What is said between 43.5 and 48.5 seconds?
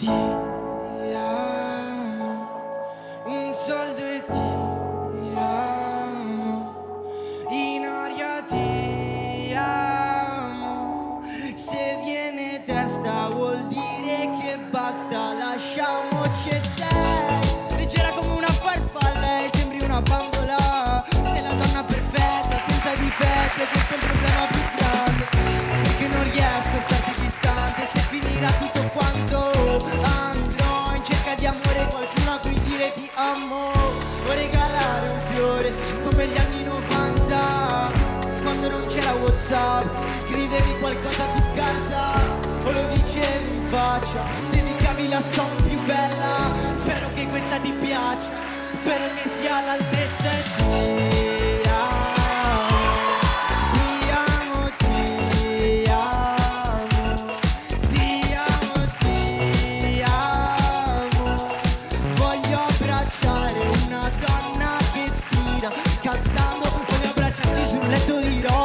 in faccia, dedicavi la song più bella, spero che questa ti piaccia,